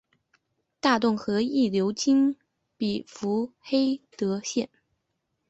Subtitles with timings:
[0.79, 2.35] 大洞河亦流经
[2.75, 4.67] 比弗黑德县。